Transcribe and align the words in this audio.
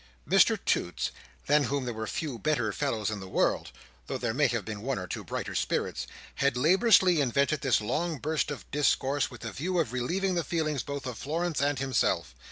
Mr 0.27 0.57
Toots—than 0.65 1.65
whom 1.65 1.85
there 1.85 1.93
were 1.93 2.07
few 2.07 2.39
better 2.39 2.73
fellows 2.73 3.11
in 3.11 3.19
the 3.19 3.29
world, 3.29 3.71
though 4.07 4.17
there 4.17 4.33
may 4.33 4.47
have 4.47 4.65
been 4.65 4.81
one 4.81 4.97
or 4.97 5.05
two 5.05 5.23
brighter 5.23 5.53
spirits—had 5.53 6.57
laboriously 6.57 7.21
invented 7.21 7.61
this 7.61 7.79
long 7.81 8.17
burst 8.17 8.49
of 8.49 8.65
discourse 8.71 9.29
with 9.29 9.41
the 9.41 9.51
view 9.51 9.77
of 9.77 9.93
relieving 9.93 10.33
the 10.33 10.43
feelings 10.43 10.81
both 10.81 11.05
of 11.05 11.19
Florence 11.19 11.61
and 11.61 11.77
himself. 11.77 12.33